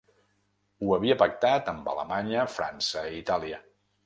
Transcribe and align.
Ho 0.87 0.93
havia 0.95 1.17
pactat 1.23 1.69
amb 1.75 1.93
Alemanya, 1.93 2.47
França 2.57 3.05
i 3.13 3.21
Itàlia. 3.23 3.63